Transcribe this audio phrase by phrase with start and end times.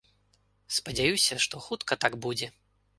[0.79, 2.55] Спадзяюся, што хутка так будзе.